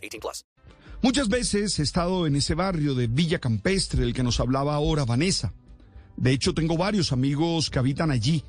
18 0.00 0.20
plus. 0.20 0.44
Muchas 1.02 1.28
veces 1.28 1.78
he 1.78 1.82
estado 1.82 2.26
en 2.26 2.36
ese 2.36 2.54
barrio 2.54 2.94
de 2.94 3.06
Villa 3.06 3.38
Campestre, 3.38 4.04
el 4.04 4.12
que 4.12 4.22
nos 4.22 4.38
hablaba 4.38 4.74
ahora 4.74 5.04
Vanessa. 5.04 5.54
De 6.16 6.32
hecho, 6.32 6.52
tengo 6.52 6.76
varios 6.76 7.12
amigos 7.12 7.70
que 7.70 7.78
habitan 7.78 8.10
allí 8.10 8.44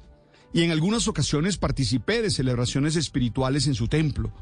y 0.54 0.64
en 0.64 0.72
algunas 0.72 1.08
ocasiones 1.08 1.58
participé 1.58 2.22
de 2.22 2.30
celebraciones 2.30 2.96
espirituales 2.96 3.68
en 3.68 3.76
su 3.76 3.88
templo. 3.88 4.34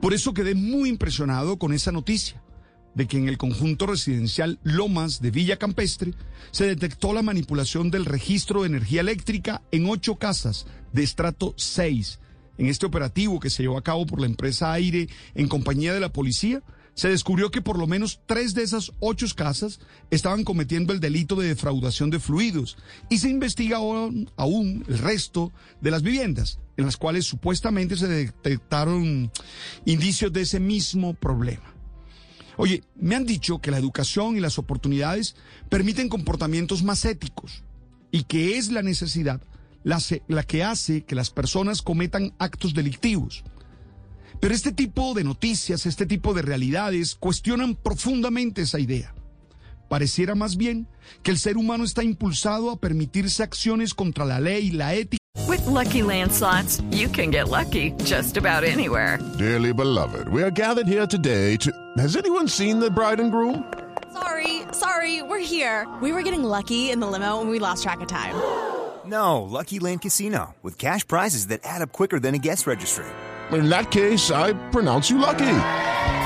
Por 0.00 0.12
eso 0.12 0.34
quedé 0.34 0.54
muy 0.54 0.90
impresionado 0.90 1.58
con 1.58 1.72
esa 1.72 1.90
noticia 1.90 2.42
de 2.94 3.06
que 3.06 3.16
en 3.16 3.28
el 3.28 3.38
conjunto 3.38 3.86
residencial 3.86 4.58
Lomas 4.62 5.20
de 5.20 5.30
Villa 5.30 5.56
Campestre 5.56 6.14
se 6.50 6.66
detectó 6.66 7.12
la 7.12 7.22
manipulación 7.22 7.90
del 7.90 8.04
registro 8.04 8.62
de 8.62 8.68
energía 8.68 9.00
eléctrica 9.00 9.62
en 9.72 9.88
ocho 9.88 10.16
casas 10.16 10.66
de 10.92 11.02
estrato 11.02 11.54
6. 11.56 12.20
En 12.58 12.66
este 12.66 12.86
operativo 12.86 13.40
que 13.40 13.50
se 13.50 13.62
llevó 13.62 13.78
a 13.78 13.82
cabo 13.82 14.06
por 14.06 14.20
la 14.20 14.26
empresa 14.26 14.72
Aire 14.72 15.08
en 15.34 15.48
compañía 15.48 15.92
de 15.92 16.00
la 16.00 16.12
policía, 16.12 16.62
se 16.94 17.08
descubrió 17.08 17.50
que 17.50 17.60
por 17.60 17.78
lo 17.78 17.86
menos 17.86 18.20
tres 18.26 18.54
de 18.54 18.62
esas 18.62 18.92
ocho 19.00 19.26
casas 19.34 19.80
estaban 20.10 20.44
cometiendo 20.44 20.92
el 20.92 21.00
delito 21.00 21.34
de 21.34 21.48
defraudación 21.48 22.10
de 22.10 22.20
fluidos 22.20 22.76
y 23.10 23.18
se 23.18 23.28
investiga 23.28 23.78
aún, 23.78 24.30
aún 24.36 24.84
el 24.88 24.98
resto 24.98 25.52
de 25.80 25.90
las 25.90 26.02
viviendas 26.02 26.60
en 26.76 26.84
las 26.84 26.96
cuales 26.96 27.24
supuestamente 27.24 27.96
se 27.96 28.06
detectaron 28.06 29.30
indicios 29.84 30.32
de 30.32 30.42
ese 30.42 30.60
mismo 30.60 31.14
problema. 31.14 31.74
Oye, 32.56 32.84
me 32.94 33.16
han 33.16 33.26
dicho 33.26 33.60
que 33.60 33.72
la 33.72 33.78
educación 33.78 34.36
y 34.36 34.40
las 34.40 34.58
oportunidades 34.58 35.34
permiten 35.68 36.08
comportamientos 36.08 36.84
más 36.84 37.04
éticos 37.04 37.64
y 38.12 38.24
que 38.24 38.56
es 38.56 38.70
la 38.70 38.82
necesidad 38.82 39.42
la, 39.84 40.00
la, 40.26 40.42
que 40.42 40.64
hace 40.64 41.04
que 41.04 41.14
las 41.14 41.30
personas 41.30 41.82
cometan 41.82 42.34
actos 42.38 42.74
delictivos. 42.74 43.44
Pero 44.40 44.54
este 44.54 44.72
tipo 44.72 45.14
de 45.14 45.24
noticias, 45.24 45.86
este 45.86 46.06
tipo 46.06 46.34
de 46.34 46.42
realidades 46.42 47.14
cuestionan 47.14 47.76
profundamente 47.76 48.62
esa 48.62 48.80
idea. 48.80 49.14
Pareciera 49.88 50.34
más 50.34 50.56
bien 50.56 50.88
que 51.22 51.30
el 51.30 51.38
ser 51.38 51.56
humano 51.56 51.84
está 51.84 52.02
impulsado 52.02 52.70
a 52.70 52.80
permitirse 52.80 53.42
acciones 53.42 53.94
contra 53.94 54.24
la 54.24 54.40
ley 54.40 54.66
y 54.66 54.70
la 54.72 54.94
ética. 54.94 55.18
With 55.46 55.66
lucky 55.66 56.00
landslots, 56.00 56.82
you 56.90 57.08
can 57.08 57.30
get 57.30 57.48
lucky 57.48 57.92
just 58.04 58.36
about 58.36 58.64
anywhere. 58.64 59.18
Dearly 59.38 59.72
beloved, 59.72 60.28
we 60.28 60.42
are 60.42 60.50
gathered 60.50 60.88
here 60.88 61.06
today 61.06 61.56
to. 61.58 61.70
Has 61.98 62.16
anyone 62.16 62.48
seen 62.48 62.80
the 62.80 62.90
bride 62.90 63.20
and 63.20 63.30
groom? 63.30 63.64
Sorry, 64.12 64.62
sorry, 64.72 65.22
we're 65.22 65.44
here. 65.44 65.86
We 66.00 66.12
were 66.12 66.22
getting 66.22 66.44
lucky 66.44 66.90
in 66.90 67.00
the 67.00 67.06
limo 67.06 67.40
and 67.40 67.50
we 67.50 67.58
lost 67.58 67.82
track 67.82 68.00
of 68.00 68.08
time. 68.08 68.34
No, 69.06 69.42
Lucky 69.42 69.78
Land 69.78 70.02
Casino, 70.02 70.54
with 70.62 70.78
cash 70.78 71.06
prizes 71.06 71.48
that 71.48 71.60
add 71.64 71.82
up 71.82 71.92
quicker 71.92 72.20
than 72.20 72.34
a 72.34 72.38
guest 72.38 72.66
registry. 72.66 73.04
In 73.52 73.68
that 73.68 73.90
case, 73.90 74.30
I 74.30 74.54
pronounce 74.70 75.10
you 75.10 75.18
lucky. 75.18 75.56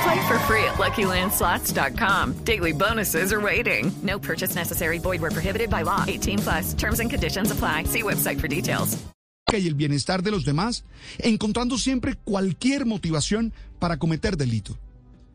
Play 0.03 0.29
for 0.29 0.39
free 0.47 0.65
at 0.65 0.79
LuckyLandSlots.com. 0.79 2.45
Daily 2.45 2.73
bonuses 2.73 3.33
are 3.33 3.41
waiting. 3.41 3.91
No 4.03 4.19
purchase 4.19 4.55
necessary. 4.55 4.99
Void 4.99 5.21
where 5.21 5.33
prohibited 5.33 5.71
by 5.71 5.83
law. 5.83 6.05
18 6.07 6.39
plus. 6.39 6.75
Terms 6.75 7.01
and 7.01 7.11
conditions 7.11 7.51
apply. 7.51 7.85
See 7.85 8.03
website 8.03 8.41
for 8.41 8.49
details. 8.49 8.97
Y 9.51 9.67
el 9.67 9.75
bienestar 9.75 10.23
de 10.23 10.31
los 10.31 10.45
demás, 10.45 10.85
encontrando 11.19 11.79
siempre 11.79 12.17
cualquier 12.23 12.85
motivación 12.85 13.55
para 13.79 13.97
cometer 13.97 14.37
delito. 14.37 14.77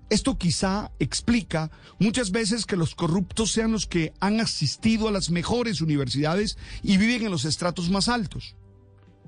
Esto 0.10 0.38
quizá 0.38 0.92
explica 1.00 1.72
muchas 2.00 2.32
veces 2.32 2.66
que 2.66 2.76
los 2.76 2.94
corruptos 2.96 3.52
sean 3.52 3.72
los 3.72 3.88
que 3.88 4.14
han 4.20 4.40
asistido 4.42 5.08
a 5.08 5.12
las 5.12 5.30
mejores 5.30 5.82
universidades 5.82 6.58
y 6.84 6.98
viven 6.98 7.24
en 7.26 7.32
los 7.32 7.46
estratos 7.46 7.90
más 7.90 8.10
altos. 8.10 8.56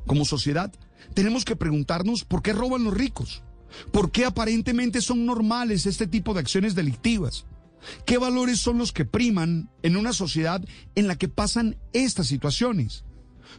Como 0.05 0.25
sociedad, 0.25 0.71
tenemos 1.13 1.45
que 1.45 1.55
preguntarnos 1.55 2.23
por 2.23 2.41
qué 2.41 2.53
roban 2.53 2.83
los 2.83 2.93
ricos, 2.93 3.43
por 3.91 4.11
qué 4.11 4.25
aparentemente 4.25 5.01
son 5.01 5.25
normales 5.25 5.85
este 5.85 6.07
tipo 6.07 6.33
de 6.33 6.41
acciones 6.41 6.75
delictivas, 6.75 7.45
qué 8.05 8.17
valores 8.17 8.59
son 8.59 8.77
los 8.77 8.91
que 8.91 9.05
priman 9.05 9.69
en 9.81 9.95
una 9.95 10.13
sociedad 10.13 10.63
en 10.95 11.07
la 11.07 11.17
que 11.17 11.27
pasan 11.27 11.77
estas 11.93 12.27
situaciones. 12.27 13.05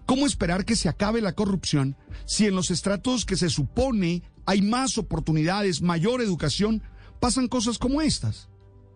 ¿Cómo 0.05 0.27
esperar 0.27 0.65
que 0.65 0.77
se 0.77 0.89
acabe 0.89 1.21
la 1.21 1.33
corrupción 1.33 1.97
si 2.27 2.47
en 2.47 2.55
los 2.55 2.71
estratos 2.71 3.25
que 3.25 3.37
se 3.37 3.49
supone 3.49 4.23
hay 4.45 4.63
más 4.63 4.99
oportunidades, 4.99 5.81
mayor 5.81 6.21
educación, 6.21 6.83
pasan 7.21 7.49
cosas 7.49 7.79
como 7.79 8.01
estas? 8.01 8.49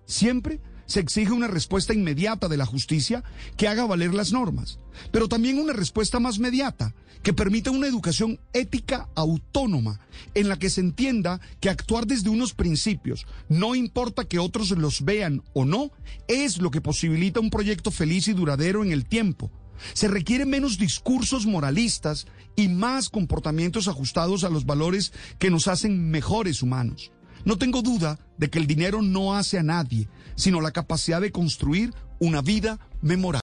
Siempre 0.07 0.61
se 0.87 0.99
exige 1.01 1.31
una 1.31 1.47
respuesta 1.47 1.95
inmediata 1.95 2.49
de 2.49 2.57
la 2.57 2.67
justicia 2.67 3.23
que 3.57 3.69
haga 3.69 3.87
valer 3.87 4.13
las 4.13 4.33
normas, 4.33 4.81
pero 5.13 5.29
también 5.29 5.61
una 5.61 5.73
respuesta 5.73 6.19
más 6.19 6.41
mediata 6.41 6.95
que 7.23 7.33
permita 7.33 7.71
una 7.71 7.87
educación 7.87 8.41
ética 8.53 9.09
autónoma 9.15 10.01
en 10.35 10.49
la 10.49 10.59
que 10.59 10.69
se 10.71 10.81
entienda 10.81 11.41
que 11.61 11.71
actuar 11.71 12.07
desde 12.07 12.31
unos 12.31 12.55
principios, 12.55 13.27
no 13.49 13.75
importa 13.75 14.25
que 14.25 14.39
otros 14.39 14.71
los 14.71 15.05
vean 15.05 15.43
o 15.53 15.65
no, 15.65 15.93
es 16.29 16.59
lo 16.59 16.71
que 16.71 16.81
posibilita 16.81 17.41
un 17.41 17.51
proyecto 17.51 17.91
feliz 17.91 18.27
y 18.29 18.33
duradero 18.33 18.83
en 18.83 18.91
el 18.91 19.05
tiempo. 19.05 19.51
Se 19.93 20.09
requiere 20.09 20.45
menos 20.45 20.77
discursos 20.77 21.47
moralistas 21.47 22.27
y 22.57 22.69
más 22.69 23.09
comportamientos 23.09 23.89
ajustados 23.89 24.45
a 24.45 24.51
los 24.51 24.67
valores 24.67 25.13
que 25.39 25.51
nos 25.51 25.69
hacen 25.69 26.11
mejores 26.11 26.63
humanos. 26.63 27.13
No 27.45 27.57
tengo 27.57 27.83
duda 27.83 28.19
de 28.39 28.49
que 28.51 28.59
el 28.59 28.67
dinero 28.67 29.03
no 29.03 29.35
hace 29.35 29.59
a 29.59 29.63
nadie, 29.63 30.09
sino 30.35 30.61
la 30.61 30.71
capacidad 30.71 31.21
de 31.21 31.33
construir 31.33 31.93
una 32.19 32.43
vida 32.43 32.79
memorable. 33.01 33.41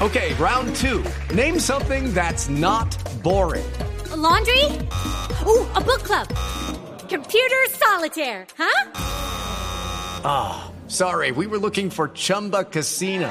Okay, 0.00 0.32
round 0.34 0.74
two. 0.76 1.04
Name 1.34 1.58
something 1.60 2.14
that's 2.14 2.48
not 2.48 2.88
boring. 3.22 3.70
A 4.12 4.16
laundry? 4.16 4.64
Ooh, 5.46 5.66
a 5.74 5.80
book 5.80 6.02
club. 6.02 6.26
Computer 7.08 7.66
solitaire, 7.70 8.46
huh? 8.56 8.90
Ah, 10.24 10.70
oh, 10.70 10.88
sorry, 10.88 11.32
we 11.32 11.46
were 11.46 11.58
looking 11.58 11.90
for 11.90 12.08
Chumba 12.08 12.64
Casino. 12.64 13.30